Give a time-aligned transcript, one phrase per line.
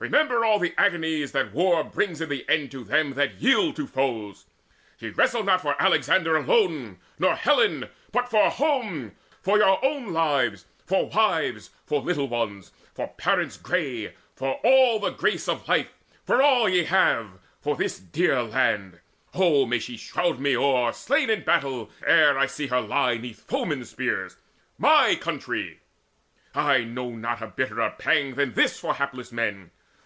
[0.00, 3.88] Remember all the agonies that war Brings in the end to them that yield to
[3.88, 4.46] foes.
[5.00, 10.66] Ye wrestle not for Alexander alone, Nor Helen, but for home, for your own lives,
[10.86, 15.92] For wives, for little ones, for parents grey, For all the grace of life,
[16.24, 19.00] for all ye have, For this dear land
[19.34, 23.16] oh may she shroud me o'er Slain in the battle, ere I see her lie
[23.16, 24.36] 'Neath foemen's spears
[24.78, 25.80] my country!
[26.54, 29.72] I know not A bitterer pang than this for hapless men!